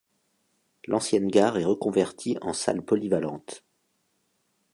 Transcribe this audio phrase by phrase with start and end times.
[0.87, 3.63] L'ancienne gare est reconvertie en salle polyvalente.